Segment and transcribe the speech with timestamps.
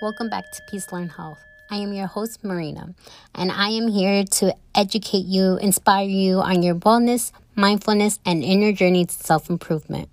[0.00, 1.44] Welcome back to Peace Learn Health.
[1.68, 2.94] I am your host, Marina,
[3.34, 8.72] and I am here to educate you, inspire you on your wellness, mindfulness, and inner
[8.72, 10.08] journey to self improvement.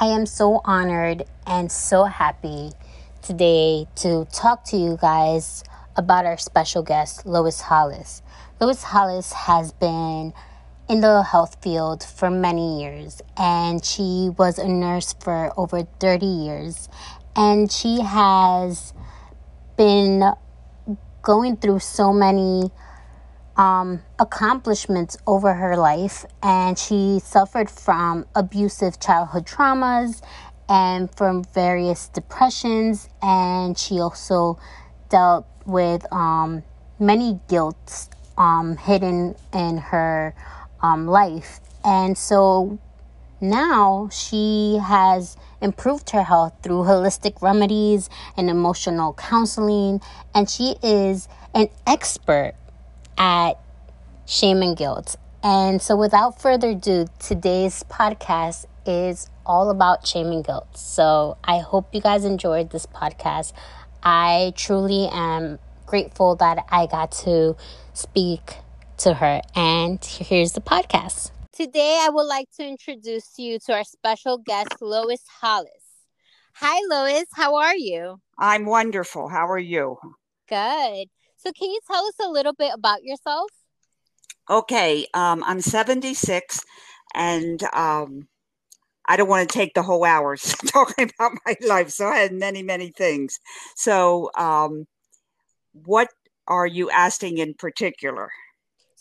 [0.00, 2.72] I am so honored and so happy
[3.22, 5.62] today to talk to you guys
[5.94, 8.20] about our special guest, Lois Hollis.
[8.60, 10.32] Lois Hollis has been
[10.88, 16.26] in the health field for many years and she was a nurse for over 30
[16.26, 16.88] years
[17.34, 18.92] and she has
[19.78, 20.22] been
[21.22, 22.70] going through so many
[23.56, 30.20] um, accomplishments over her life and she suffered from abusive childhood traumas
[30.68, 34.58] and from various depressions and she also
[35.08, 36.62] dealt with um,
[36.98, 40.34] many guilts um, hidden in her
[40.84, 41.60] um, life.
[41.82, 42.78] And so
[43.40, 50.02] now she has improved her health through holistic remedies and emotional counseling.
[50.34, 52.54] And she is an expert
[53.16, 53.54] at
[54.26, 55.16] shame and guilt.
[55.42, 60.76] And so, without further ado, today's podcast is all about shame and guilt.
[60.76, 63.52] So, I hope you guys enjoyed this podcast.
[64.02, 67.56] I truly am grateful that I got to
[67.92, 68.63] speak
[68.98, 69.40] to her.
[69.54, 71.30] And here's the podcast.
[71.52, 75.70] Today, I would like to introduce you to our special guest, Lois Hollis.
[76.54, 77.26] Hi, Lois.
[77.34, 78.20] How are you?
[78.38, 79.28] I'm wonderful.
[79.28, 79.98] How are you?
[80.48, 81.08] Good.
[81.36, 83.50] So, can you tell us a little bit about yourself?
[84.50, 85.06] Okay.
[85.14, 86.60] Um, I'm 76
[87.14, 88.28] and um,
[89.06, 91.90] I don't want to take the whole hours talking about my life.
[91.90, 93.38] So, I had many, many things.
[93.76, 94.86] So, um,
[95.72, 96.08] what
[96.46, 98.30] are you asking in particular?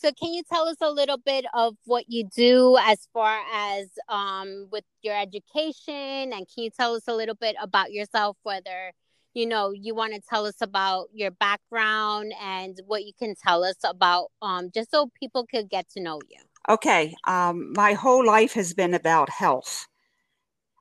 [0.03, 3.87] So, can you tell us a little bit of what you do as far as
[4.09, 6.33] um, with your education?
[6.33, 8.91] And can you tell us a little bit about yourself, whether
[9.33, 13.63] you know you want to tell us about your background and what you can tell
[13.63, 16.39] us about, um, just so people could get to know you?
[16.67, 17.15] Okay.
[17.25, 19.87] Um, my whole life has been about health.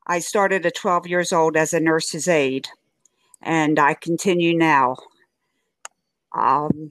[0.05, 2.67] I started at 12 years old as a nurse's aide,
[3.41, 4.97] and I continue now.
[6.37, 6.91] Um,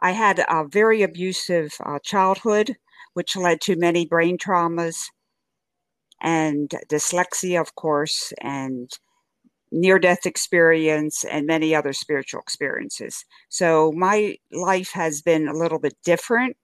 [0.00, 2.76] I had a very abusive uh, childhood,
[3.14, 5.04] which led to many brain traumas
[6.20, 8.90] and dyslexia, of course, and
[9.72, 13.24] near death experience and many other spiritual experiences.
[13.48, 16.56] So my life has been a little bit different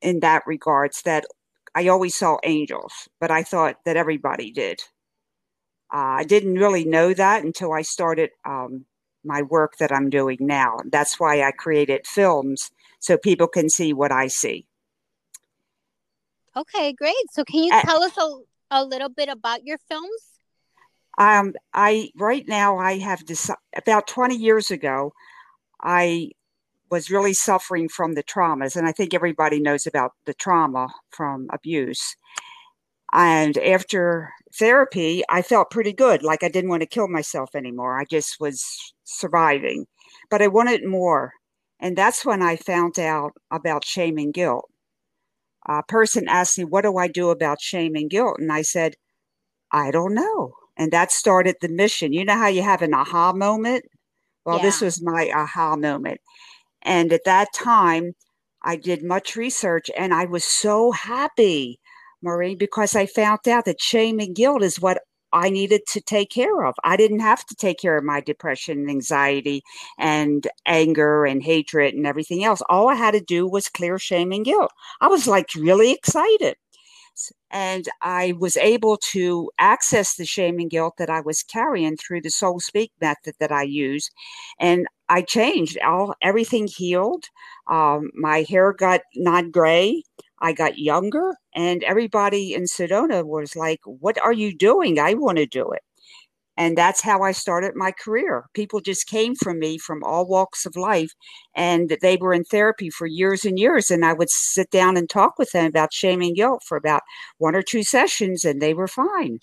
[0.00, 1.24] in that regards that
[1.74, 4.80] I always saw angels, but I thought that everybody did.
[5.92, 8.86] Uh, I didn't really know that until I started um,
[9.24, 10.78] my work that I'm doing now.
[10.90, 14.66] That's why I created films so people can see what I see.
[16.56, 17.14] Okay, great.
[17.32, 18.38] So can you tell us a,
[18.70, 20.22] a little bit about your films?
[21.18, 25.12] Um, I right now I have decided about 20 years ago,
[25.82, 26.30] I
[26.90, 31.48] was really suffering from the traumas, and I think everybody knows about the trauma from
[31.52, 32.16] abuse.
[33.12, 36.22] And after therapy, I felt pretty good.
[36.22, 37.98] Like I didn't want to kill myself anymore.
[37.98, 38.64] I just was
[39.04, 39.86] surviving,
[40.30, 41.32] but I wanted more.
[41.80, 44.68] And that's when I found out about shame and guilt.
[45.66, 48.36] A person asked me, What do I do about shame and guilt?
[48.38, 48.94] And I said,
[49.72, 50.54] I don't know.
[50.76, 52.12] And that started the mission.
[52.12, 53.84] You know how you have an aha moment?
[54.44, 54.62] Well, yeah.
[54.62, 56.20] this was my aha moment.
[56.82, 58.12] And at that time,
[58.62, 61.79] I did much research and I was so happy
[62.22, 64.98] Maureen, because I found out that shame and guilt is what
[65.32, 66.74] I needed to take care of.
[66.82, 69.62] I didn't have to take care of my depression and anxiety
[69.98, 72.62] and anger and hatred and everything else.
[72.68, 74.72] All I had to do was clear shame and guilt.
[75.00, 76.56] I was like really excited.
[77.50, 82.22] And I was able to access the shame and guilt that I was carrying through
[82.22, 84.10] the Soul Speak method that I use.
[84.58, 85.76] And I changed.
[85.84, 87.24] All everything healed.
[87.68, 90.04] Um, my hair got not gray.
[90.40, 94.98] I got younger, and everybody in Sedona was like, What are you doing?
[94.98, 95.82] I want to do it.
[96.56, 98.44] And that's how I started my career.
[98.54, 101.12] People just came from me from all walks of life,
[101.54, 103.90] and they were in therapy for years and years.
[103.90, 107.02] And I would sit down and talk with them about shame and guilt for about
[107.38, 109.40] one or two sessions, and they were fine.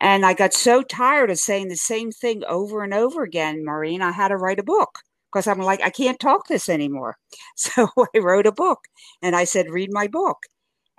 [0.00, 4.00] And I got so tired of saying the same thing over and over again, Maureen,
[4.00, 5.00] I had to write a book
[5.32, 7.16] because I'm like, I can't talk this anymore.
[7.56, 8.80] So I wrote a book
[9.22, 10.38] and I said, read my book.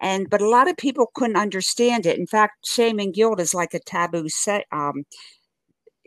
[0.02, 2.18] And but a lot of people couldn't understand it.
[2.20, 4.66] In fact, shame and guilt is like a taboo set.
[4.72, 5.04] Um,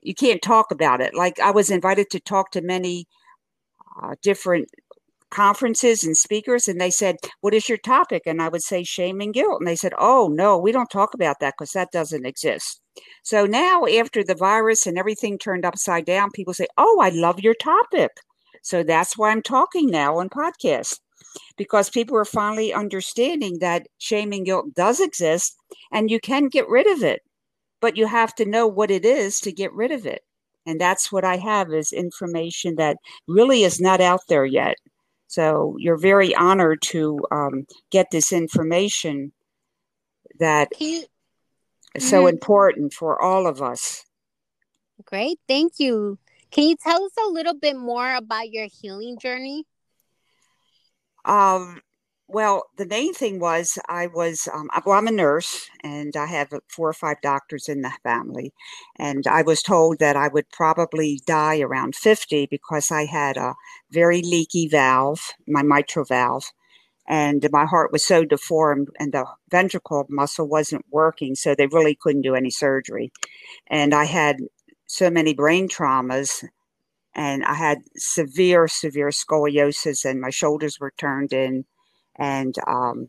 [0.03, 1.15] you can't talk about it.
[1.15, 3.07] Like I was invited to talk to many
[4.03, 4.69] uh, different
[5.33, 8.25] conferences and speakers and they said, What is your topic?
[8.27, 9.61] And I would say shame and guilt.
[9.61, 12.81] And they said, Oh, no, we don't talk about that because that doesn't exist.
[13.23, 17.41] So now, after the virus and everything turned upside down, people say, Oh, I love
[17.41, 18.11] your topic.
[18.62, 20.99] So that's why I'm talking now on podcasts
[21.56, 25.56] because people are finally understanding that shame and guilt does exist
[25.91, 27.23] and you can get rid of it,
[27.81, 30.23] but you have to know what it is to get rid of it.
[30.67, 34.77] And that's what I have is information that really is not out there yet.
[35.27, 39.33] So you're very honored to um, get this information
[40.38, 41.05] that you,
[41.94, 42.29] is so mm-hmm.
[42.29, 44.05] important for all of us.
[45.05, 45.39] Great.
[45.49, 46.19] Thank you.
[46.50, 49.65] Can you tell us a little bit more about your healing journey?
[51.25, 51.81] Um,
[52.29, 56.49] well, the main thing was I was, um, well, I'm a nurse and I have
[56.69, 58.53] four or five doctors in the family.
[58.99, 63.55] And I was told that I would probably die around 50 because I had a
[63.91, 66.45] very leaky valve, my mitral valve.
[67.08, 71.34] And my heart was so deformed and the ventricle muscle wasn't working.
[71.34, 73.12] So they really couldn't do any surgery.
[73.69, 74.38] And I had
[74.87, 76.44] so many brain traumas
[77.14, 81.64] and I had severe, severe scoliosis, and my shoulders were turned in,
[82.19, 83.08] and um,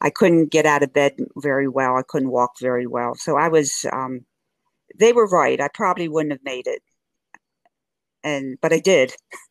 [0.00, 1.96] I couldn't get out of bed very well.
[1.96, 3.14] I couldn't walk very well.
[3.16, 3.86] So I was.
[3.92, 4.26] Um,
[4.98, 5.60] they were right.
[5.60, 6.82] I probably wouldn't have made it,
[8.24, 9.14] and but I did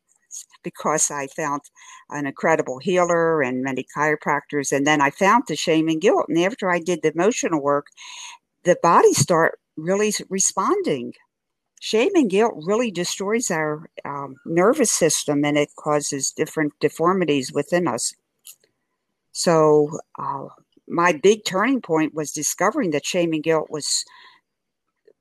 [0.63, 1.61] because I found
[2.09, 6.25] an incredible healer and many chiropractors, and then I found the shame and guilt.
[6.29, 7.87] And after I did the emotional work,
[8.63, 11.13] the body start really responding
[11.79, 17.87] shame and guilt really destroys our um, nervous system and it causes different deformities within
[17.87, 18.13] us.
[19.31, 20.47] So, uh,
[20.89, 24.05] my big turning point was discovering that shame and guilt was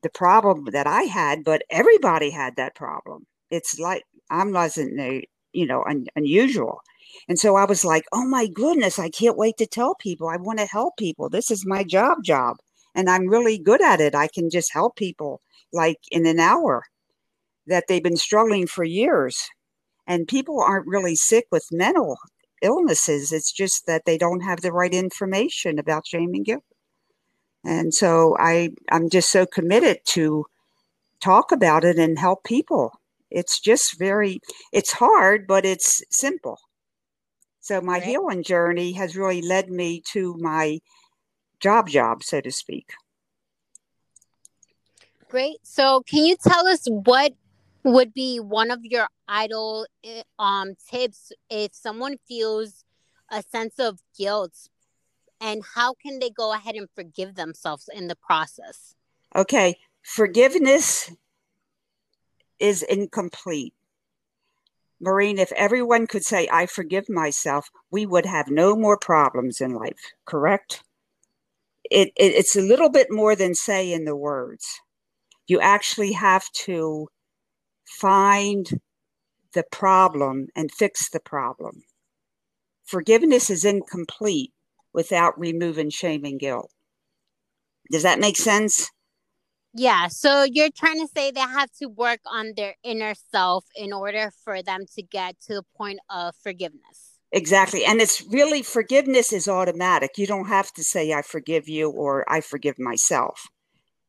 [0.03, 3.27] the problem that I had, but everybody had that problem.
[3.51, 6.81] It's like I wasn't, a, you know, un- unusual.
[7.29, 10.29] And so I was like, oh my goodness, I can't wait to tell people.
[10.29, 11.29] I want to help people.
[11.29, 12.57] This is my job, job.
[12.95, 14.15] And I'm really good at it.
[14.15, 15.41] I can just help people
[15.73, 16.85] like in an hour
[17.67, 19.49] that they've been struggling for years.
[20.07, 22.19] And people aren't really sick with mental
[22.63, 23.33] illnesses.
[23.33, 26.65] It's just that they don't have the right information about shame and guilt.
[27.65, 30.47] And so I, I'm just so committed to
[31.21, 32.93] talk about it and help people.
[33.31, 34.41] It's just very,
[34.73, 36.59] it's hard, but it's simple.
[37.61, 38.03] So my right.
[38.05, 40.79] healing journey has really led me to my
[41.61, 42.91] job job, so to speak.
[45.29, 45.57] Great.
[45.63, 47.33] So, can you tell us what
[47.83, 52.85] would be one of your idol eh, um tips if someone feels
[53.31, 54.69] a sense of guilt
[55.41, 58.95] and how can they go ahead and forgive themselves in the process?
[59.35, 61.11] Okay, forgiveness
[62.59, 63.75] is incomplete.
[65.01, 69.75] Maureen, if everyone could say, I forgive myself, we would have no more problems in
[69.75, 70.83] life, correct?
[71.85, 74.81] It, it, it's a little bit more than saying the words
[75.47, 77.09] you actually have to
[77.85, 78.81] find
[79.55, 81.83] the problem and fix the problem.
[82.85, 84.53] Forgiveness is incomplete
[84.93, 86.71] without removing shame and guilt.
[87.91, 88.91] Does that make sense?
[89.79, 90.09] Yeah.
[90.09, 94.33] So you're trying to say they have to work on their inner self in order
[94.43, 97.19] for them to get to the point of forgiveness.
[97.31, 97.85] Exactly.
[97.85, 100.13] And it's really forgiveness is automatic.
[100.17, 103.49] You don't have to say, I forgive you or I forgive myself.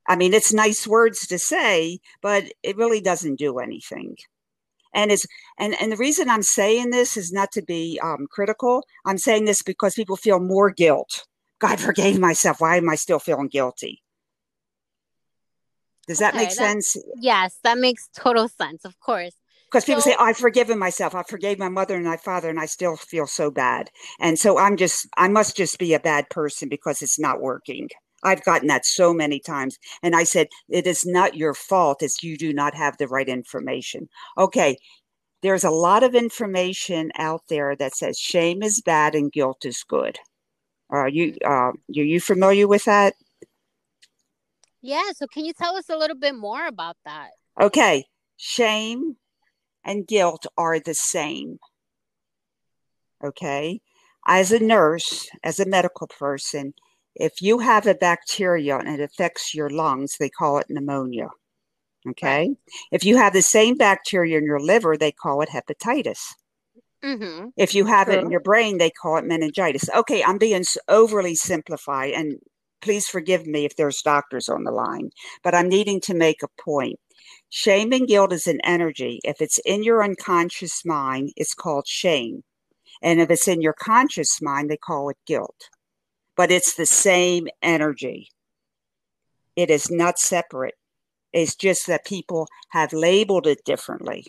[0.08, 4.16] I mean, it's nice words to say, but it really doesn't do anything.
[4.94, 5.26] And it's
[5.59, 8.86] and and the reason I'm saying this is not to be um, critical.
[9.06, 11.26] I'm saying this because people feel more guilt.
[11.59, 12.62] God forgave myself.
[12.62, 14.02] Why am I still feeling guilty?
[16.07, 16.95] Does that okay, make sense?
[17.19, 18.85] Yes, that makes total sense.
[18.85, 19.33] Of course.
[19.69, 21.14] Because people so, say, I've forgiven myself.
[21.14, 23.90] I forgave my mother and my father, and I still feel so bad.
[24.19, 27.90] And so I'm just, I must just be a bad person because it's not working.
[28.23, 29.78] I've gotten that so many times.
[30.02, 32.02] And I said, it is not your fault.
[32.02, 34.07] It's you do not have the right information.
[34.37, 34.78] Okay.
[35.44, 39.83] There's a lot of information out there that says shame is bad and guilt is
[39.87, 40.18] good.
[40.90, 43.14] Are you uh, are you familiar with that?
[44.87, 45.11] Yeah.
[45.17, 47.31] So can you tell us a little bit more about that?
[47.61, 48.06] Okay.
[48.37, 49.17] Shame
[49.83, 51.57] and guilt are the same.
[53.21, 53.81] Okay.
[54.25, 56.73] As a nurse, as a medical person,
[57.15, 61.31] if you have a bacteria and it affects your lungs, they call it pneumonia.
[62.07, 62.47] Okay.
[62.47, 62.57] Right.
[62.94, 66.19] If you have the same bacteria in your liver, they call it hepatitis.
[67.03, 67.49] Mm-hmm.
[67.57, 68.15] If you have True.
[68.15, 69.89] it in your brain, they call it meningitis.
[69.94, 72.39] Okay, I'm being overly simplified, and
[72.81, 75.10] please forgive me if there's doctors on the line,
[75.44, 77.00] but I'm needing to make a point.
[77.50, 79.19] Shame and guilt is an energy.
[79.24, 82.44] If it's in your unconscious mind, it's called shame.
[83.02, 85.69] And if it's in your conscious mind, they call it guilt.
[86.36, 88.30] But it's the same energy.
[89.56, 90.76] It is not separate.
[91.34, 94.26] It's just that people have labeled it differently.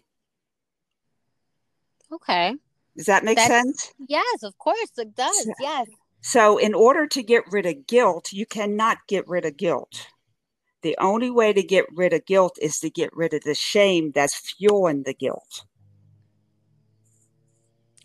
[2.13, 2.55] Okay.
[2.97, 3.93] Does that make That's, sense?
[4.09, 5.45] Yes, of course it does.
[5.45, 5.87] So, yes.
[6.21, 10.09] So, in order to get rid of guilt, you cannot get rid of guilt.
[10.83, 14.13] The only way to get rid of guilt is to get rid of the shame
[14.15, 15.65] that's fueling the guilt.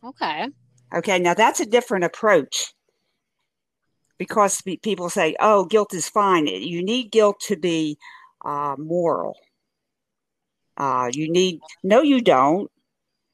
[0.03, 0.47] Okay.
[0.93, 2.73] Okay, now that's a different approach
[4.17, 6.45] because people say, oh, guilt is fine.
[6.47, 7.97] You need guilt to be
[8.45, 9.37] uh, moral.
[10.77, 12.71] Uh, you need, no, you don't.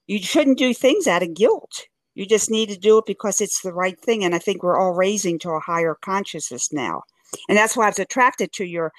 [0.07, 1.87] You shouldn't do things out of guilt.
[2.19, 4.25] You just need to do it because it's the right thing.
[4.25, 7.03] And I think we're all raising to a higher consciousness now.
[7.47, 8.91] And that's why I was attracted to your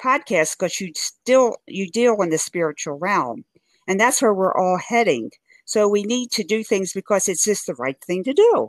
[0.00, 3.44] podcast because you still you deal in the spiritual realm.
[3.88, 5.32] And that's where we're all heading.
[5.64, 8.68] So we need to do things because it's just the right thing to do.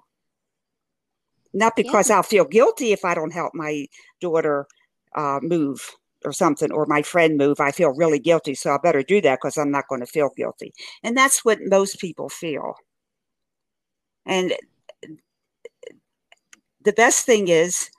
[1.53, 2.15] Not because yeah.
[2.15, 3.85] I'll feel guilty if I don't help my
[4.21, 4.65] daughter
[5.15, 5.87] uh, move
[6.25, 7.59] or something, or my friend move.
[7.59, 10.31] I feel really guilty, so I better do that because I'm not going to feel
[10.35, 10.73] guilty.
[11.03, 12.73] And that's what most people feel.
[14.29, 14.53] And
[16.85, 17.89] the best thing is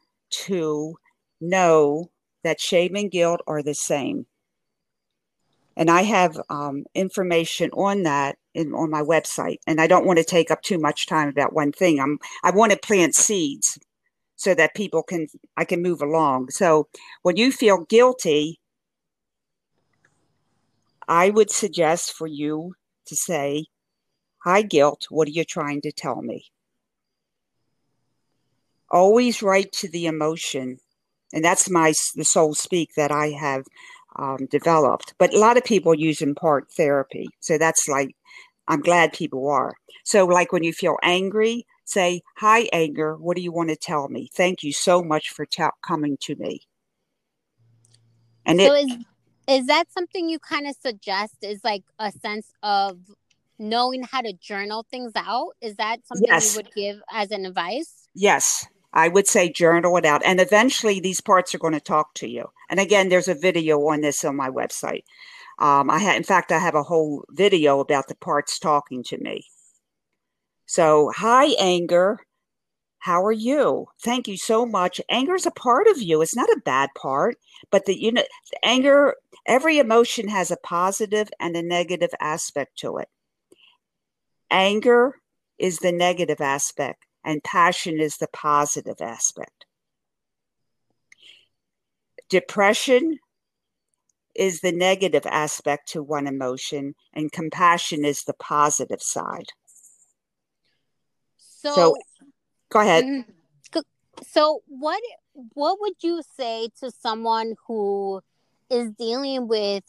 [0.44, 0.94] to
[1.40, 2.10] know
[2.44, 4.26] that shame and guilt are the same.
[5.76, 9.58] And I have um, information on that in, on my website.
[9.66, 11.98] And I don't want to take up too much time about one thing.
[11.98, 13.78] I'm I want to plant seeds
[14.36, 16.50] so that people can I can move along.
[16.50, 16.88] So
[17.22, 18.60] when you feel guilty,
[21.08, 22.74] I would suggest for you
[23.06, 23.66] to say,
[24.44, 26.50] "Hi guilt, what are you trying to tell me?"
[28.90, 30.80] Always write to the emotion
[31.32, 33.64] and that's my the soul speak that I have
[34.16, 35.14] um, developed.
[35.18, 38.14] But a lot of people use in part therapy, so that's like
[38.68, 39.74] I'm glad people are.
[40.04, 43.16] So like when you feel angry, say, "Hi, anger.
[43.16, 44.28] What do you want to tell me?
[44.34, 46.62] Thank you so much for t- coming to me."
[48.44, 48.96] And so it, is
[49.48, 51.36] is that something you kind of suggest?
[51.42, 52.98] Is like a sense of
[53.60, 55.50] knowing how to journal things out?
[55.60, 56.54] Is that something yes.
[56.54, 58.08] you would give as an advice?
[58.14, 60.22] Yes, I would say journal it out.
[60.24, 62.46] And eventually these parts are going to talk to you.
[62.68, 65.04] And again, there's a video on this on my website.
[65.58, 69.18] Um, I had, in fact, I have a whole video about the parts talking to
[69.18, 69.44] me.
[70.66, 72.20] So, hi, anger.
[73.00, 73.86] How are you?
[74.02, 75.00] Thank you so much.
[75.10, 76.22] Anger is a part of you.
[76.22, 77.36] It's not a bad part,
[77.70, 78.24] but the you know,
[78.62, 79.16] anger.
[79.46, 83.08] Every emotion has a positive and a negative aspect to it.
[84.50, 85.14] Anger
[85.58, 89.66] is the negative aspect and passion is the positive aspect.
[92.28, 93.18] Depression
[94.34, 99.48] is the negative aspect to one emotion, and compassion is the positive side.
[101.36, 101.96] So, so
[102.70, 103.04] go ahead.
[103.04, 103.30] Mm-hmm.
[104.22, 105.00] So, what
[105.54, 108.20] what would you say to someone who
[108.68, 109.84] is dealing with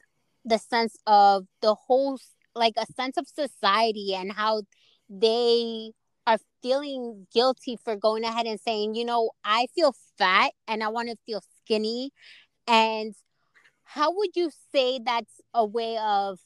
[0.45, 2.17] the sense of the whole,
[2.55, 4.63] like a sense of society and how
[5.09, 5.91] they
[6.27, 10.89] are feeling guilty for going ahead and saying, you know, I feel fat and I
[10.89, 12.11] want to feel skinny.
[12.67, 13.15] And
[13.83, 16.39] how would you say that's a way of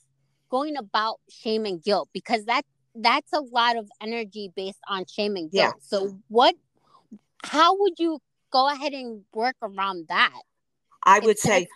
[0.50, 2.10] going about shame and guilt?
[2.14, 2.64] Because that
[2.96, 5.76] that's a lot of energy based on shame and guilt.
[5.78, 5.82] Yeah.
[5.82, 6.56] So what
[7.44, 8.20] how would you
[8.52, 10.42] go ahead and work around that?
[11.04, 11.68] I would say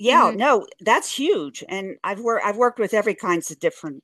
[0.00, 0.38] yeah, mm-hmm.
[0.38, 1.62] no, that's huge.
[1.68, 4.02] And I've worked I've worked with every kinds of different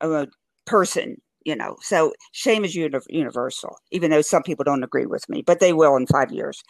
[0.00, 0.26] uh,
[0.66, 5.26] person you know so shame is uni- universal even though some people don't agree with
[5.28, 6.62] me but they will in five years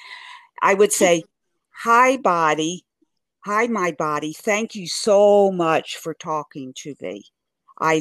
[0.63, 1.25] i would say
[1.73, 2.85] hi body
[3.45, 7.25] hi my body thank you so much for talking to me
[7.81, 8.01] i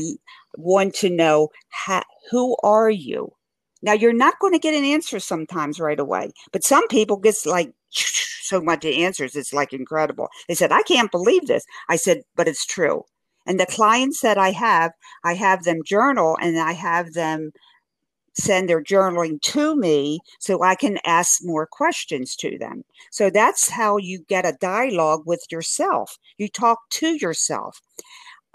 [0.57, 3.31] want to know how, who are you
[3.81, 7.35] now you're not going to get an answer sometimes right away but some people get
[7.45, 7.73] like
[8.47, 12.47] so much answers it's like incredible they said i can't believe this i said but
[12.47, 13.03] it's true
[13.47, 14.91] and the clients that I have,
[15.23, 17.51] I have them journal and I have them
[18.33, 22.83] send their journaling to me so I can ask more questions to them.
[23.09, 26.17] So that's how you get a dialogue with yourself.
[26.37, 27.81] You talk to yourself.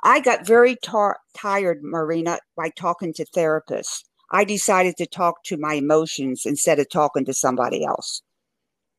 [0.05, 4.05] I got very tar- tired, Marina, by talking to therapists.
[4.31, 8.23] I decided to talk to my emotions instead of talking to somebody else.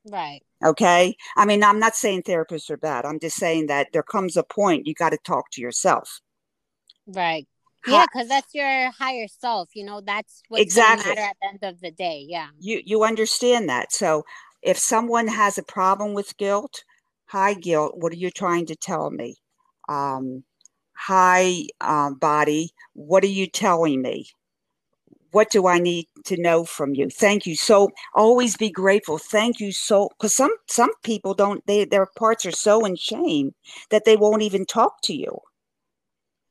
[0.06, 0.42] Right.
[0.64, 1.16] Okay.
[1.36, 3.06] I mean, I'm not saying therapists are bad.
[3.06, 6.22] I'm just saying that there comes a point you got to talk to yourself.
[7.08, 7.48] Right.
[7.86, 9.70] Yeah, because that's your higher self.
[9.76, 12.26] You know, that's what exactly matter at the end of the day.
[12.28, 12.48] Yeah.
[12.60, 13.92] You you understand that.
[13.92, 14.24] So
[14.62, 16.84] if someone has a problem with guilt,
[17.26, 19.36] hi guilt, what are you trying to tell me?
[19.90, 20.46] Um,
[20.96, 24.28] hi uh, body, what are you telling me?
[25.34, 27.10] What do I need to know from you?
[27.10, 27.56] Thank you.
[27.56, 29.18] So always be grateful.
[29.18, 33.54] Thank you so because some some people don't they their parts are so in shame
[33.90, 35.40] that they won't even talk to you.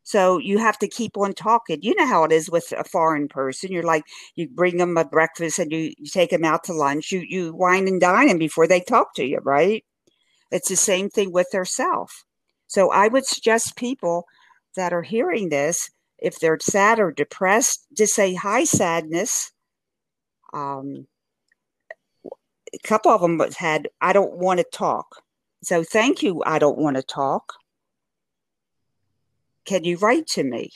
[0.04, 1.78] So you have to keep on talking.
[1.80, 3.70] You know how it is with a foreign person.
[3.70, 4.02] You're like
[4.34, 7.12] you bring them a breakfast and you, you take them out to lunch.
[7.12, 9.84] You you wine and dine them before they talk to you, right?
[10.50, 12.24] It's the same thing with their self.
[12.66, 14.24] So I would suggest people
[14.76, 15.90] that are hearing this
[16.22, 19.52] if they're sad or depressed, just say, Hi, sadness.
[20.54, 21.06] Um,
[22.24, 25.22] a couple of them had, I don't want to talk.
[25.62, 27.54] So thank you, I don't want to talk.
[29.64, 30.70] Can you write to me?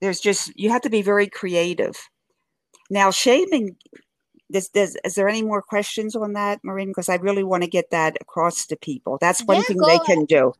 [0.00, 1.96] There's just, you have to be very creative.
[2.90, 3.76] Now, shaming,
[4.52, 6.88] does, does, is there any more questions on that, Maureen?
[6.88, 9.18] Because I really want to get that across to people.
[9.20, 10.06] That's one yeah, thing they ahead.
[10.06, 10.52] can do.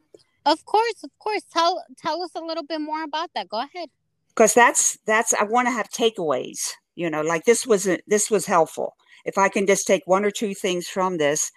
[0.47, 1.43] Of course, of course.
[1.53, 3.49] Tell tell us a little bit more about that.
[3.49, 3.89] Go ahead.
[4.29, 6.73] Because that's that's I want to have takeaways.
[6.95, 8.95] You know, like this was this was helpful.
[9.25, 11.51] If I can just take one or two things from this,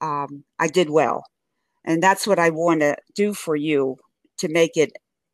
[0.00, 1.24] um, I did well,
[1.84, 3.96] and that's what I want to do for you
[4.38, 4.92] to make it,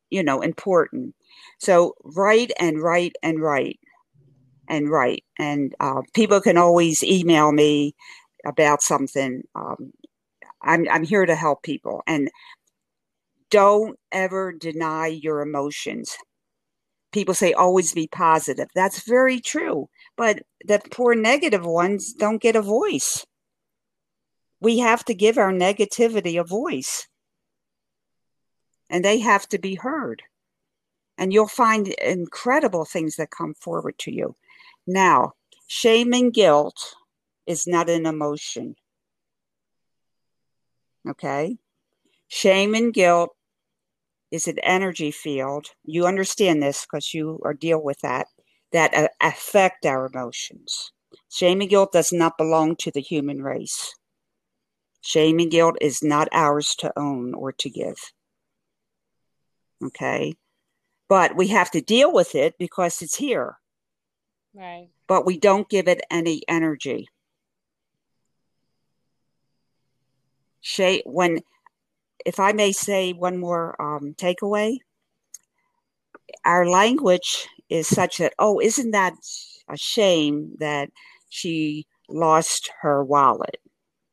[0.09, 1.15] you know, important.
[1.59, 3.79] So write and write and write
[4.67, 7.95] and write, and uh, people can always email me
[8.45, 9.43] about something.
[9.55, 9.93] Um,
[10.61, 12.29] I'm I'm here to help people, and
[13.49, 16.17] don't ever deny your emotions.
[17.11, 18.67] People say always be positive.
[18.75, 19.89] That's very true.
[20.15, 23.25] But the poor negative ones don't get a voice.
[24.59, 27.07] We have to give our negativity a voice.
[28.89, 30.23] And they have to be heard.
[31.17, 34.35] And you'll find incredible things that come forward to you.
[34.85, 35.33] Now,
[35.67, 36.95] shame and guilt
[37.45, 38.75] is not an emotion.
[41.07, 41.57] Okay?
[42.27, 43.36] Shame and guilt
[44.31, 45.67] is an energy field.
[45.83, 48.27] You understand this because you are deal with that
[48.71, 50.91] that uh, affect our emotions.
[51.31, 53.95] Shame and guilt does not belong to the human race.
[55.01, 57.97] Shame and guilt is not ours to own or to give.
[59.83, 60.33] Okay?
[61.07, 63.57] But we have to deal with it because it's here.
[64.53, 64.89] Right.
[65.07, 67.07] But we don't give it any energy.
[70.59, 71.39] Shame when
[72.27, 74.79] if I may say one more um, takeaway,
[76.43, 79.13] our language is such that, oh, isn't that
[79.69, 80.89] a shame that
[81.29, 83.61] she lost her wallet?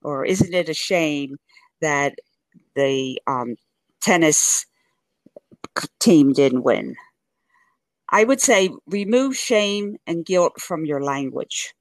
[0.02, 1.38] Or isn't it a shame
[1.80, 2.14] that
[2.76, 3.56] the um,
[4.00, 4.64] tennis
[5.98, 6.94] team didn't win?
[8.10, 11.74] I would say remove shame and guilt from your language.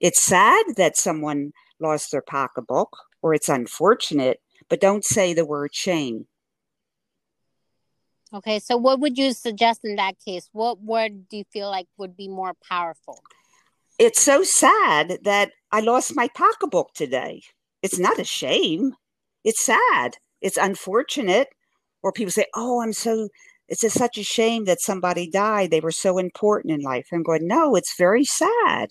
[0.00, 5.74] It's sad that someone lost their pocketbook, or it's unfortunate but don't say the word
[5.74, 6.26] shame.
[8.34, 10.48] Okay, so what would you suggest in that case?
[10.52, 13.20] What word do you feel like would be more powerful?
[13.98, 17.42] It's so sad that I lost my pocketbook today.
[17.82, 18.94] It's not a shame.
[19.44, 20.16] It's sad.
[20.40, 21.48] It's unfortunate.
[22.02, 23.28] Or people say, "Oh, I'm so
[23.68, 25.70] it's a, such a shame that somebody died.
[25.70, 28.90] They were so important in life." I'm going, "No, it's very sad.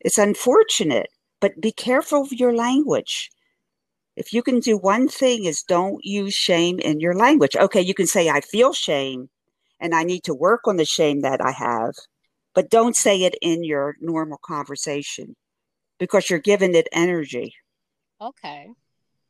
[0.00, 1.08] It's unfortunate,
[1.40, 3.30] but be careful of your language
[4.16, 7.56] if you can do one thing is don't use shame in your language.
[7.56, 9.28] Okay you can say i feel shame
[9.80, 11.94] and i need to work on the shame that i have
[12.54, 15.34] but don't say it in your normal conversation
[15.98, 17.54] because you're giving it energy.
[18.20, 18.70] Okay.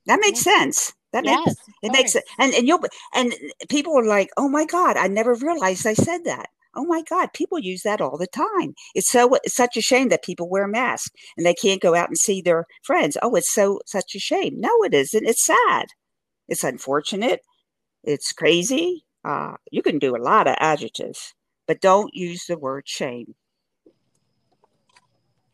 [0.06, 0.92] That makes sense.
[1.12, 2.80] That yes, makes it makes it and and you'll
[3.12, 3.34] and
[3.68, 7.32] people are like oh my god i never realized i said that Oh my God,
[7.34, 8.74] people use that all the time.
[8.94, 12.08] It's so it's such a shame that people wear masks and they can't go out
[12.08, 13.16] and see their friends.
[13.22, 14.60] Oh, it's so such a shame.
[14.60, 15.26] No, it isn't.
[15.26, 15.86] It's sad.
[16.48, 17.40] It's unfortunate.
[18.04, 19.04] It's crazy.
[19.24, 21.34] Uh, you can do a lot of adjectives,
[21.66, 23.34] but don't use the word shame.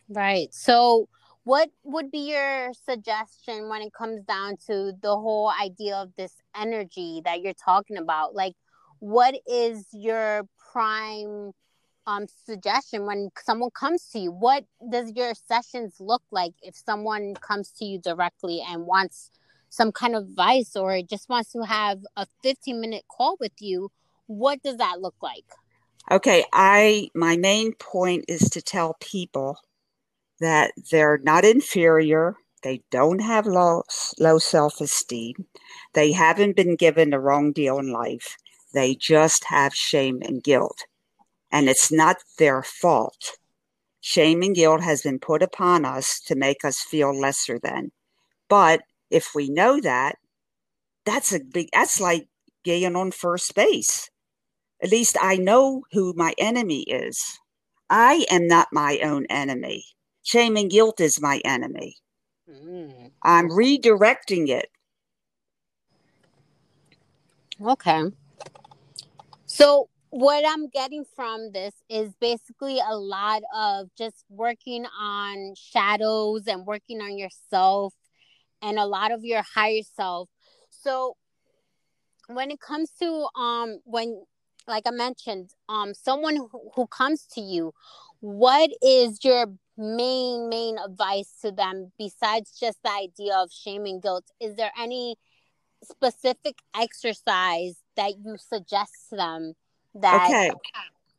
[0.08, 0.52] Right.
[0.54, 1.08] So,
[1.44, 6.32] what would be your suggestion when it comes down to the whole idea of this
[6.56, 8.34] energy that you're talking about?
[8.34, 8.54] Like,
[9.00, 10.48] what is your
[10.78, 11.50] prime
[12.06, 14.30] um, suggestion when someone comes to you?
[14.30, 19.32] What does your sessions look like if someone comes to you directly and wants
[19.70, 23.90] some kind of advice or just wants to have a 15 minute call with you?
[24.28, 25.46] What does that look like?
[26.12, 29.58] Okay, I my main point is to tell people
[30.38, 33.82] that they're not inferior, they don't have low
[34.20, 35.34] low self-esteem,
[35.94, 38.36] they haven't been given the wrong deal in life
[38.72, 40.84] they just have shame and guilt.
[41.50, 43.38] And it's not their fault.
[44.00, 47.90] Shame and guilt has been put upon us to make us feel lesser than.
[48.48, 50.16] But if we know that,
[51.04, 52.28] that's a big, that's like
[52.64, 54.10] getting on first base.
[54.82, 57.40] At least I know who my enemy is.
[57.90, 59.84] I am not my own enemy.
[60.22, 61.96] Shame and guilt is my enemy.
[62.48, 63.10] Mm.
[63.22, 64.70] I'm redirecting it.
[67.60, 68.12] Okay.
[69.58, 76.46] So, what I'm getting from this is basically a lot of just working on shadows
[76.46, 77.92] and working on yourself
[78.62, 80.28] and a lot of your higher self.
[80.70, 81.16] So,
[82.28, 84.24] when it comes to um when
[84.66, 87.72] like I mentioned, um someone who, who comes to you,
[88.20, 94.02] what is your main main advice to them besides just the idea of shame and
[94.02, 95.14] guilt is there any
[95.82, 99.54] specific exercise that you suggest to them
[99.94, 100.50] that okay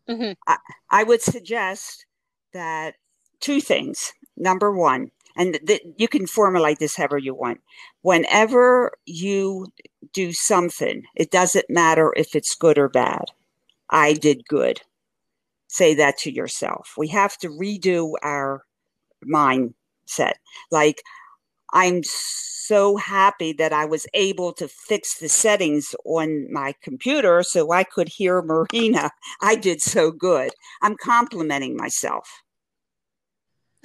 [0.10, 0.32] mm-hmm.
[0.48, 0.58] I,
[0.90, 2.06] I, would suggest
[2.54, 2.96] that
[3.40, 7.62] two things number one and th- you can formulate this however you want
[8.02, 9.68] whenever you
[10.14, 13.26] do something it doesn't matter if it's good or bad
[13.90, 14.82] i did good
[15.70, 16.94] say that to yourself.
[16.98, 18.66] We have to redo our
[19.26, 20.34] mindset.
[20.72, 21.02] Like,
[21.74, 27.72] I'm so happy that I was able to fix the settings on my computer so
[27.72, 29.12] I could hear Marina.
[29.42, 30.52] I did so good.
[30.82, 32.30] I'm complimenting myself.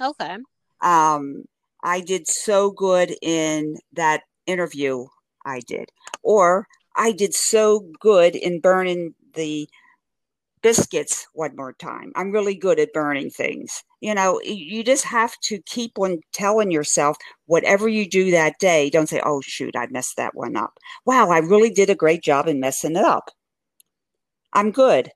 [0.01, 0.37] Okay.
[0.81, 1.45] Um,
[1.83, 5.05] I did so good in that interview
[5.45, 5.89] I did.
[6.23, 9.67] Or I did so good in burning the
[10.61, 12.11] biscuits one more time.
[12.15, 13.83] I'm really good at burning things.
[14.05, 18.91] You know, you just have to keep on telling yourself whatever you do that day,
[18.91, 20.77] don't say, oh, shoot, I messed that one up.
[21.07, 23.31] Wow, I really did a great job in messing it up.
[24.53, 25.09] I'm good.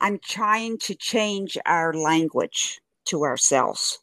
[0.00, 3.98] I'm trying to change our language to ourselves.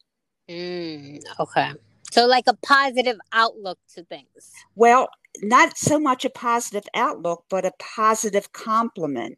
[0.50, 1.74] Mm, okay.
[2.12, 4.52] So, like a positive outlook to things.
[4.74, 5.10] Well,
[5.44, 9.38] not so much a positive outlook, but a positive compliment.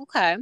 [0.00, 0.38] Okay.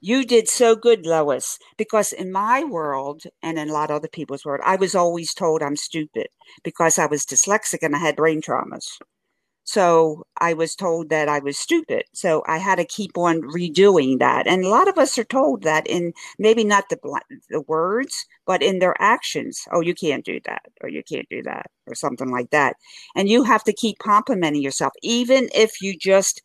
[0.00, 4.08] You did so good, Lois, because in my world and in a lot of other
[4.08, 6.28] people's world, I was always told I'm stupid
[6.64, 8.98] because I was dyslexic and I had brain traumas.
[9.64, 12.04] So I was told that I was stupid.
[12.14, 14.46] So I had to keep on redoing that.
[14.46, 16.98] And a lot of us are told that in maybe not the
[17.50, 19.60] the words, but in their actions.
[19.72, 22.76] Oh, you can't do that, or you can't do that, or something like that.
[23.16, 26.42] And you have to keep complimenting yourself, even if you just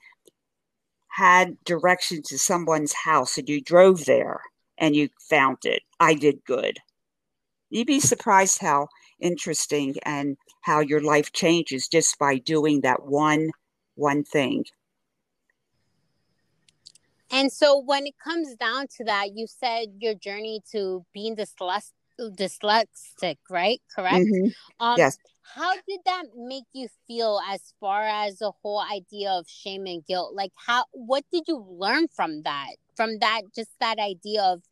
[1.13, 4.41] had direction to someone's house and you drove there
[4.77, 6.79] and you found it, I did good.
[7.69, 8.87] You'd be surprised how
[9.19, 13.51] interesting and how your life changes just by doing that one
[13.95, 14.65] one thing.
[17.31, 21.91] And so when it comes down to that, you said your journey to being dyslexic,
[22.19, 23.81] dyslexic right?
[23.95, 24.15] Correct?
[24.15, 24.49] Mm-hmm.
[24.79, 25.17] Um, yes.
[25.43, 30.05] How did that make you feel as far as the whole idea of shame and
[30.05, 30.33] guilt?
[30.33, 32.75] Like how what did you learn from that?
[32.95, 34.63] From that just that idea of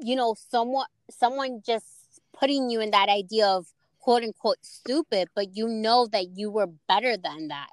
[0.00, 3.66] you know someone someone just putting you in that idea of
[4.00, 7.70] quote unquote stupid, but you know that you were better than that.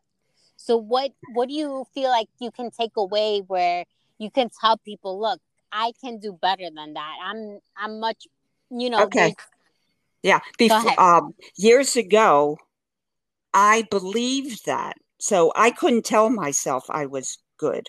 [0.57, 3.85] So what what do you feel like you can take away where
[4.17, 5.39] you can tell people, look,
[5.71, 7.15] I can do better than that.
[7.23, 8.27] I'm I'm much
[8.69, 9.35] you know okay
[10.23, 10.39] yeah.
[10.57, 12.57] Before, um, years ago,
[13.53, 14.95] I believed that.
[15.19, 17.87] So I couldn't tell myself I was good.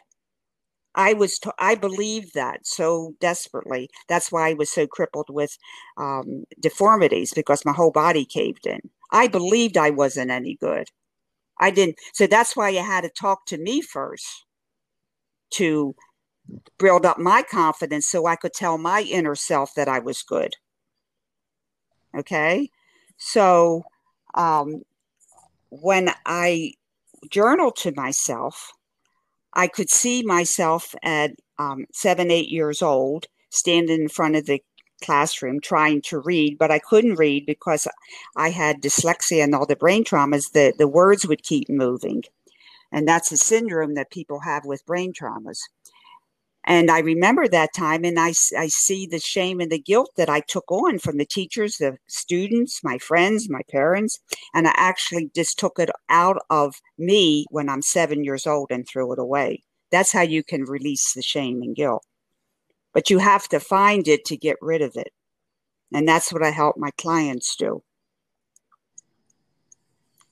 [0.94, 3.88] I was, t- I believed that so desperately.
[4.08, 5.56] That's why I was so crippled with
[5.96, 8.80] um, deformities because my whole body caved in.
[9.10, 10.88] I believed I wasn't any good.
[11.58, 11.96] I didn't.
[12.12, 14.26] So that's why you had to talk to me first
[15.52, 15.94] to
[16.78, 20.56] build up my confidence so I could tell my inner self that I was good.
[22.16, 22.70] Okay.
[23.16, 23.82] So
[24.34, 24.82] um,
[25.70, 26.72] when I
[27.30, 28.72] journaled to myself,
[29.54, 34.62] I could see myself at um, seven, eight years old, standing in front of the
[35.02, 37.86] classroom trying to read, but I couldn't read because
[38.36, 40.52] I had dyslexia and all the brain traumas.
[40.52, 42.22] The, the words would keep moving.
[42.90, 45.58] And that's a syndrome that people have with brain traumas.
[46.64, 50.30] And I remember that time, and I, I see the shame and the guilt that
[50.30, 54.20] I took on from the teachers, the students, my friends, my parents.
[54.54, 58.86] And I actually just took it out of me when I'm seven years old and
[58.86, 59.62] threw it away.
[59.90, 62.04] That's how you can release the shame and guilt.
[62.94, 65.12] But you have to find it to get rid of it.
[65.92, 67.82] And that's what I help my clients do.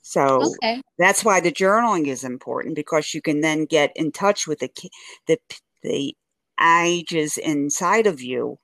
[0.03, 0.83] So okay.
[0.99, 4.71] that's why the journaling is important because you can then get in touch with the
[5.27, 5.38] the
[5.83, 6.16] the
[6.62, 8.59] ages inside of you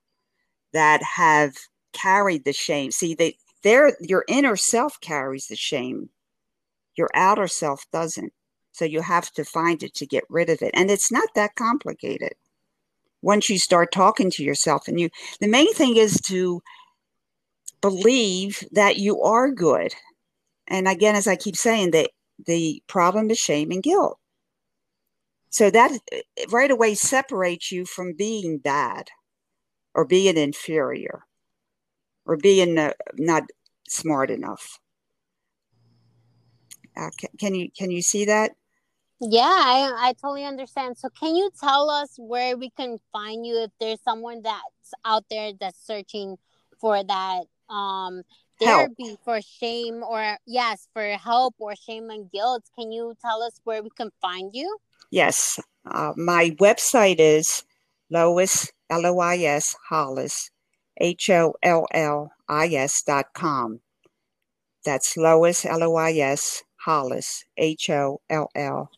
[0.72, 1.56] that have
[1.92, 2.90] carried the shame.
[2.92, 6.10] See, they there your inner self carries the shame.
[6.96, 8.32] Your outer self doesn't.
[8.72, 10.72] So you have to find it to get rid of it.
[10.74, 12.32] And it's not that complicated.
[13.22, 16.62] once you start talking to yourself and you the main thing is to
[17.80, 19.94] believe that you are good
[20.68, 22.10] and again as i keep saying that
[22.46, 24.18] the problem is shame and guilt
[25.56, 25.90] so that
[26.50, 29.08] right away separates you from being bad
[29.94, 31.24] or being inferior
[32.26, 33.44] or being uh, not
[33.88, 34.78] smart enough
[36.94, 38.50] uh, can, can you can you see that
[39.18, 40.98] yeah, I, I totally understand.
[40.98, 45.24] So, can you tell us where we can find you if there's someone that's out
[45.30, 46.36] there that's searching
[46.78, 48.24] for that um
[48.60, 49.20] therapy help.
[49.24, 52.64] for shame or yes, for help or shame and guilt?
[52.78, 54.76] Can you tell us where we can find you?
[55.10, 55.58] Yes,
[55.90, 57.64] uh, my website is
[58.10, 60.50] Lois L O I S Hollis
[61.00, 63.80] H O L L I S dot com.
[64.84, 68.90] That's Lois L O I S Hollis H O L L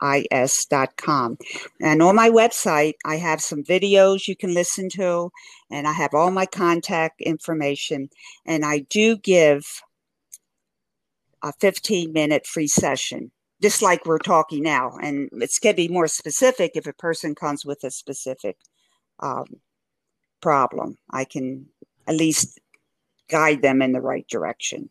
[0.00, 1.36] I S dot com.
[1.80, 5.30] And on my website, I have some videos you can listen to,
[5.70, 8.08] and I have all my contact information.
[8.46, 9.82] And I do give
[11.42, 13.30] a 15 minute free session,
[13.62, 14.92] just like we're talking now.
[15.02, 18.56] And it's going to be more specific if a person comes with a specific
[19.20, 19.46] um,
[20.40, 20.98] problem.
[21.10, 21.66] I can
[22.06, 22.58] at least
[23.28, 24.90] guide them in the right direction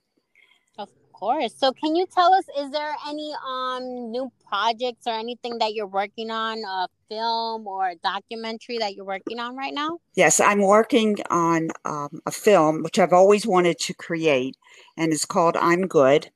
[0.78, 1.54] Of course.
[1.58, 5.88] So can you tell us is there any um new projects or anything that you're
[5.88, 10.00] working on, a film or a documentary that you're working on right now?
[10.16, 14.56] Yes, I'm working on um, a film which I've always wanted to create
[14.98, 16.32] and it's called I'm Good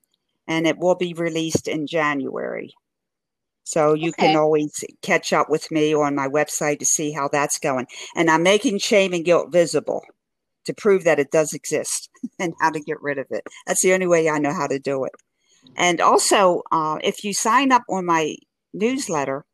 [0.47, 2.73] and it will be released in January.
[3.63, 4.27] So you okay.
[4.27, 7.87] can always catch up with me on my website to see how that's going.
[8.15, 10.03] And I'm making shame and guilt visible
[10.65, 13.43] to prove that it does exist and how to get rid of it.
[13.65, 15.13] That's the only way I know how to do it.
[15.77, 18.35] And also, uh, if you sign up on my
[18.73, 19.45] newsletter,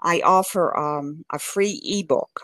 [0.00, 2.42] I offer um, a free ebook,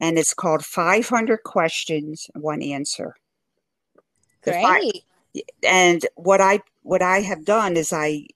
[0.00, 3.14] and it's called 500 Questions, One Answer.
[4.42, 5.04] Great.
[5.62, 8.26] And what I what I have done is I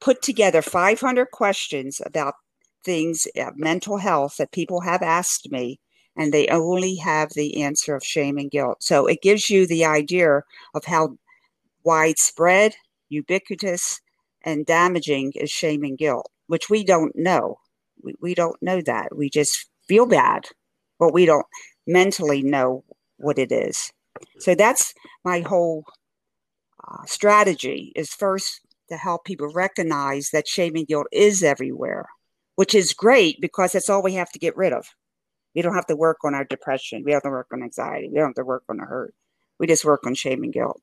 [0.00, 2.34] put together 500 questions about
[2.84, 5.80] things, uh, mental health that people have asked me,
[6.16, 8.82] and they only have the answer of shame and guilt.
[8.82, 10.42] So it gives you the idea
[10.74, 11.16] of how
[11.84, 12.76] widespread,
[13.08, 14.00] ubiquitous,
[14.42, 17.58] and damaging is shame and guilt, which we don't know.
[18.02, 19.16] We, we don't know that.
[19.16, 20.46] We just feel bad,
[20.98, 21.46] but we don't
[21.86, 22.84] mentally know
[23.16, 23.92] what it is.
[24.38, 25.84] So that's my whole
[26.88, 32.06] uh, strategy is first to help people recognize that shame and guilt is everywhere,
[32.54, 34.86] which is great because that's all we have to get rid of.
[35.54, 37.02] We don't have to work on our depression.
[37.04, 38.08] We don't have to work on anxiety.
[38.08, 39.14] We don't have to work on the hurt.
[39.58, 40.80] We just work on shame and guilt.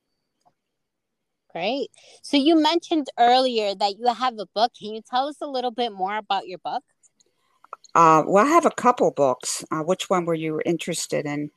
[1.51, 1.91] Great.
[2.23, 4.71] So you mentioned earlier that you have a book.
[4.77, 6.83] Can you tell us a little bit more about your book?
[7.93, 9.63] Uh, well, I have a couple books.
[9.71, 11.51] Uh, which one were you interested in?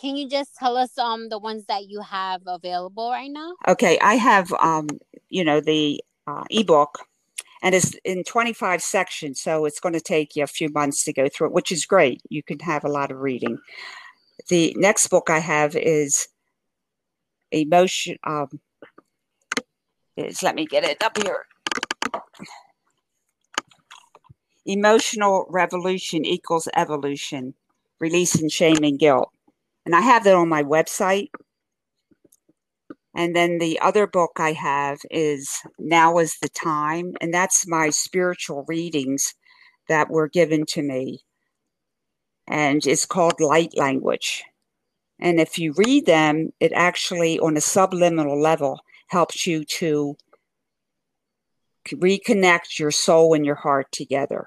[0.00, 3.54] Can you just tell us um the ones that you have available right now?
[3.68, 4.88] Okay, I have um
[5.28, 6.98] you know the uh, ebook
[7.62, 11.12] and it's in 25 sections so it's going to take you a few months to
[11.12, 12.20] go through it which is great.
[12.28, 13.58] You can have a lot of reading.
[14.48, 16.28] The next book i have is
[17.52, 18.48] emotion um
[20.16, 21.46] is let me get it up here.
[24.66, 27.54] Emotional revolution equals evolution
[28.00, 29.33] releasing shame and guilt
[29.84, 31.28] and i have that on my website
[33.14, 37.90] and then the other book I have is Now is the Time, and that's my
[37.90, 39.34] spiritual readings
[39.88, 41.20] that were given to me.
[42.48, 44.42] And it's called Light Language.
[45.20, 50.16] And if you read them, it actually, on a subliminal level, helps you to
[51.88, 54.46] reconnect your soul and your heart together.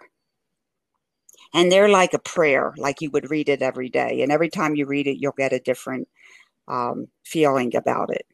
[1.53, 4.21] And they're like a prayer, like you would read it every day.
[4.21, 6.07] And every time you read it, you'll get a different
[6.67, 8.25] um, feeling about it.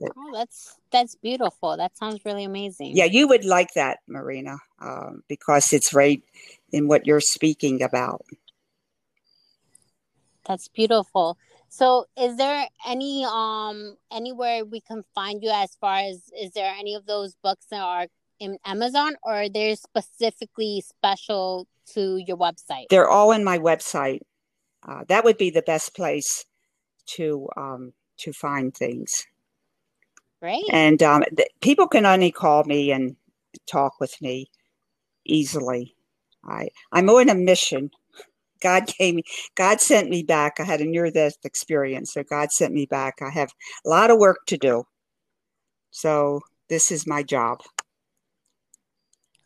[0.00, 1.76] Oh, that's that's beautiful.
[1.76, 2.96] That sounds really amazing.
[2.96, 6.22] Yeah, you would like that, Marina, um, because it's right
[6.72, 8.24] in what you're speaking about.
[10.46, 11.36] That's beautiful.
[11.68, 16.72] So, is there any um anywhere we can find you as far as is there
[16.78, 18.06] any of those books that are
[18.40, 22.86] in Amazon or they're specifically special to your website?
[22.90, 24.20] They're all in my website.
[24.86, 26.44] Uh, that would be the best place
[27.06, 29.26] to um, to find things.
[30.40, 30.62] Right.
[30.70, 33.16] And um, th- people can only call me and
[33.66, 34.50] talk with me
[35.24, 35.94] easily.
[36.44, 37.90] I I'm on a mission.
[38.60, 39.22] God gave me.
[39.54, 40.58] God sent me back.
[40.58, 43.20] I had a near death experience, so God sent me back.
[43.20, 43.50] I have
[43.84, 44.84] a lot of work to do.
[45.90, 47.60] So this is my job.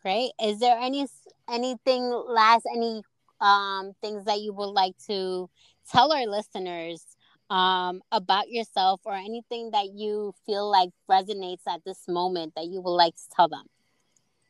[0.03, 0.31] Right.
[0.41, 1.07] Is there any
[1.49, 3.01] anything last any
[3.41, 5.49] um things that you would like to
[5.91, 7.05] tell our listeners
[7.49, 12.81] um about yourself or anything that you feel like resonates at this moment that you
[12.81, 13.65] would like to tell them?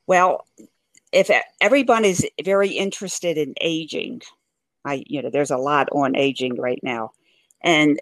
[0.08, 0.46] Well
[1.12, 1.30] if
[1.62, 4.20] everyone is very interested in aging
[4.84, 7.12] i you know there's a lot on aging right now.
[7.62, 8.00] And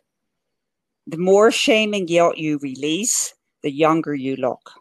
[1.08, 4.72] the more shame and guilt you release the younger you look.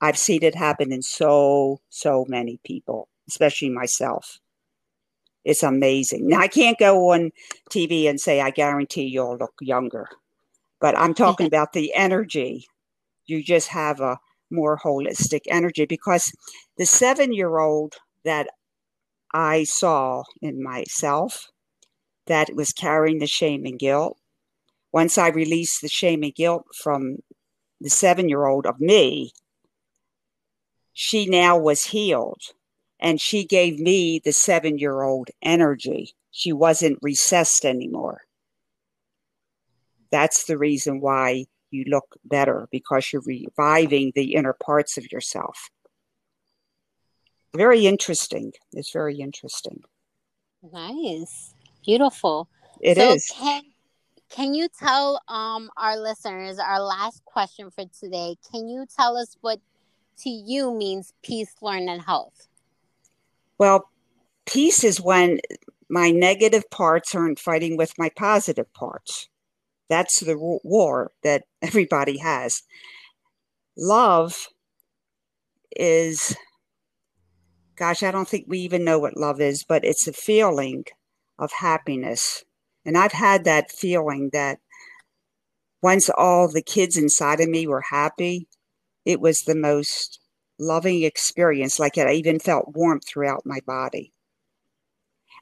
[0.00, 4.38] I've seen it happen in so so many people especially myself.
[5.44, 6.28] It's amazing.
[6.28, 7.30] Now, I can't go on
[7.70, 10.08] TV and say, I guarantee you'll look younger,
[10.80, 12.66] but I'm talking about the energy.
[13.26, 14.18] You just have a
[14.50, 16.32] more holistic energy because
[16.78, 18.48] the seven year old that
[19.32, 21.48] I saw in myself
[22.26, 24.18] that was carrying the shame and guilt,
[24.92, 27.18] once I released the shame and guilt from
[27.80, 29.32] the seven year old of me,
[30.92, 32.42] she now was healed
[32.98, 36.14] and she gave me the seven year old energy.
[36.30, 38.22] She wasn't recessed anymore.
[40.10, 45.70] That's the reason why you look better because you're reviving the inner parts of yourself.
[47.54, 48.52] Very interesting.
[48.72, 49.82] It's very interesting.
[50.72, 51.54] Nice.
[51.84, 52.48] Beautiful.
[52.80, 53.32] It so is.
[53.34, 53.62] Can,
[54.28, 59.36] can you tell um, our listeners, our last question for today, can you tell us
[59.40, 59.60] what
[60.18, 62.48] to you means peace, learn, and health?
[63.58, 63.90] Well,
[64.46, 65.40] peace is when
[65.88, 69.28] my negative parts aren't fighting with my positive parts.
[69.88, 72.62] That's the war that everybody has.
[73.76, 74.48] Love
[75.74, 76.36] is,
[77.76, 80.84] gosh, I don't think we even know what love is, but it's a feeling
[81.38, 82.44] of happiness.
[82.84, 84.58] And I've had that feeling that
[85.82, 88.48] once all the kids inside of me were happy,
[89.04, 90.20] it was the most
[90.58, 91.78] loving experience.
[91.78, 94.12] Like it, I even felt warmth throughout my body.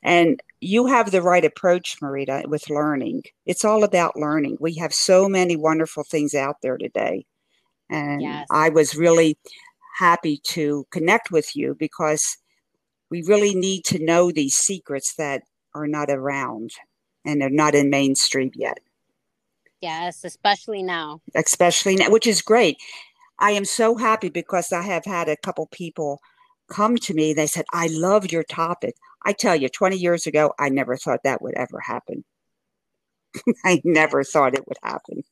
[0.03, 3.23] And you have the right approach, Marita, with learning.
[3.47, 4.59] It's all about learning.
[4.61, 7.25] We have so many wonderful things out there today.
[7.89, 8.47] And yes.
[8.51, 9.39] I was really
[9.99, 12.37] happy to connect with you because
[13.11, 15.43] we really need to know these secrets that
[15.75, 16.73] are not around
[17.25, 18.79] and they're not in mainstream yet.
[19.81, 21.21] Yes, especially now.
[21.35, 22.79] Especially now, which is great.
[23.45, 26.19] I am so happy because I have had a couple people
[26.71, 27.35] come to me.
[27.35, 28.95] They said, I love your topic.
[29.23, 32.25] I tell you, 20 years ago, I never thought that would ever happen.
[33.67, 35.25] I never thought it would happen.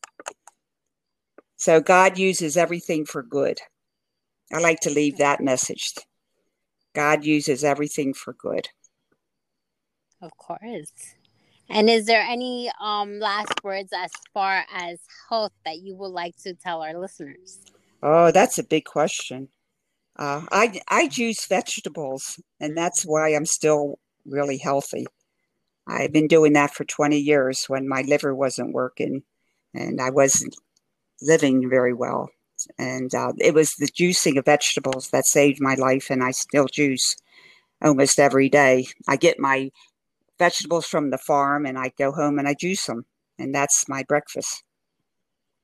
[1.56, 3.60] So God uses everything for good.
[4.52, 5.94] I like to leave that message.
[6.94, 8.68] God uses everything for good.
[10.20, 11.14] Of course.
[11.70, 14.98] And is there any um last words as far as
[15.30, 17.62] health that you would like to tell our listeners?
[18.02, 19.48] Oh, that's a big question.
[20.18, 25.06] Uh, I I juice vegetables, and that's why I'm still really healthy.
[25.88, 29.24] I've been doing that for 20 years when my liver wasn't working,
[29.74, 30.56] and I wasn't
[31.22, 32.30] living very well.
[32.78, 36.66] And uh, it was the juicing of vegetables that saved my life, and I still
[36.66, 37.16] juice
[37.82, 38.86] almost every day.
[39.08, 39.70] I get my
[40.38, 43.06] vegetables from the farm, and I go home and I juice them,
[43.38, 44.64] and that's my breakfast.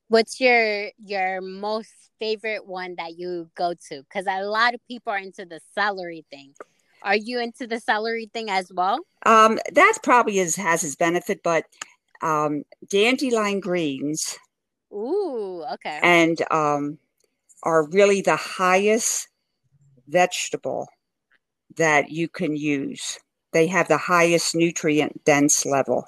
[0.09, 4.03] What's your your most favorite one that you go to?
[4.03, 6.55] Because a lot of people are into the celery thing.
[7.03, 9.01] Are you into the celery thing as well?
[9.25, 11.65] Um, that probably is has its benefit, but
[12.23, 14.37] um, dandelion greens.
[14.93, 16.01] Ooh, okay.
[16.03, 16.99] And um,
[17.63, 19.29] are really the highest
[20.09, 20.89] vegetable
[21.77, 23.19] that you can use.
[23.53, 26.07] They have the highest nutrient dense level.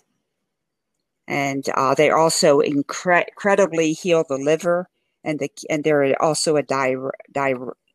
[1.30, 4.88] And uh, they also incre- incredibly heal the liver
[5.22, 6.96] and the and they're also a di,
[7.32, 7.54] di,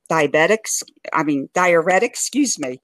[0.10, 0.84] diabetics.
[1.12, 2.12] I mean diuretic.
[2.12, 2.82] Excuse me.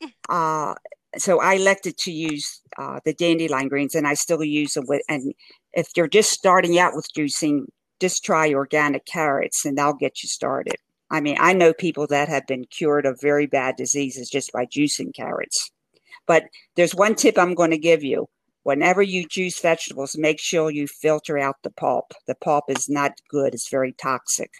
[0.28, 0.74] Uh,
[1.16, 4.84] so I elected to use uh, the dandelion greens, and I still use them.
[4.88, 5.32] With, and
[5.72, 7.66] if you're just starting out with juicing,
[8.00, 10.74] just try organic carrots, and that'll get you started.
[11.08, 14.66] I mean, I know people that have been cured of very bad diseases just by
[14.66, 15.70] juicing carrots.
[16.26, 18.28] But there's one tip I'm going to give you
[18.62, 22.12] whenever you juice vegetables, make sure you filter out the pulp.
[22.26, 24.50] The pulp is not good, it's very toxic.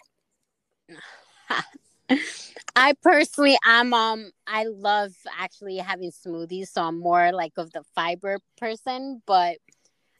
[2.75, 7.83] I personally I'm um I love actually having smoothies, so I'm more like of the
[7.95, 9.57] fiber person, but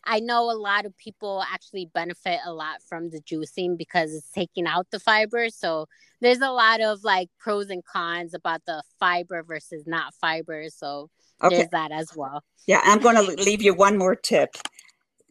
[0.06, 4.32] I know a lot of people actually benefit a lot from the juicing because it's
[4.32, 5.50] taking out the fiber.
[5.50, 5.88] So
[6.22, 10.66] there's a lot of like pros and cons about the fiber versus not fiber.
[10.70, 11.10] So
[11.42, 11.56] okay.
[11.56, 12.44] there's that as well.
[12.68, 14.56] Yeah, I'm going to leave you one more tip.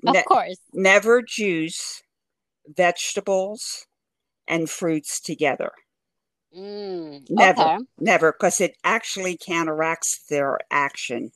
[0.06, 0.58] Of ne- course.
[0.72, 2.02] Never juice
[2.66, 3.86] vegetables
[4.46, 5.72] and fruits together.
[6.56, 7.78] Mm, Never, okay.
[7.98, 11.30] never, because it actually counteracts their action.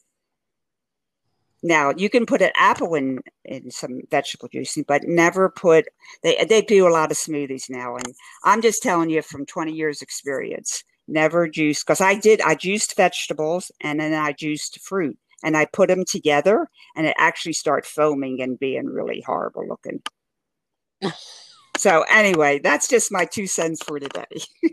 [1.67, 5.87] Now you can put an apple in in some vegetable juicing, but never put.
[6.23, 8.15] They they do a lot of smoothies now, and
[8.45, 10.85] I'm just telling you from 20 years experience.
[11.09, 12.41] Never juice because I did.
[12.41, 17.17] I juiced vegetables and then I juiced fruit, and I put them together, and it
[17.19, 20.03] actually started foaming and being really horrible looking.
[21.77, 24.41] so anyway, that's just my two cents for today.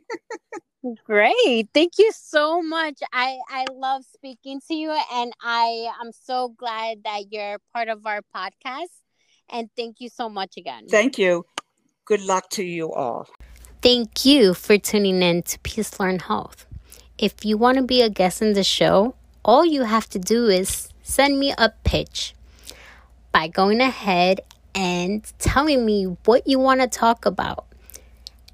[1.06, 1.70] Great.
[1.74, 3.00] Thank you so much.
[3.14, 8.06] I I love speaking to you and I I'm so glad that you're part of
[8.06, 8.92] our podcast
[9.50, 10.88] and thank you so much again.
[10.90, 11.46] Thank you.
[12.06, 13.28] Good luck to you all.
[13.82, 16.66] Thank you for tuning in to Peace Learn Health.
[17.18, 19.16] If you want to be a guest in the show,
[19.46, 22.34] all you have to do is send me a pitch
[23.32, 24.42] by going ahead
[24.76, 27.66] and telling me what you want to talk about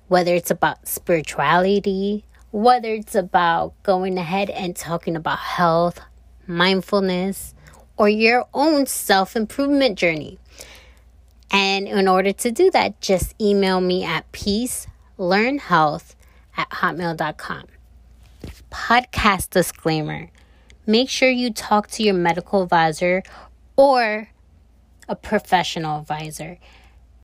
[0.09, 6.01] whether it's about spirituality, whether it's about going ahead and talking about health,
[6.45, 7.53] mindfulness,
[7.95, 10.37] or your own self improvement journey.
[11.51, 16.15] And in order to do that, just email me at peacelearnhealth
[16.57, 17.63] at hotmail.com.
[18.69, 20.29] Podcast disclaimer
[20.85, 23.21] make sure you talk to your medical advisor
[23.75, 24.29] or
[25.07, 26.57] a professional advisor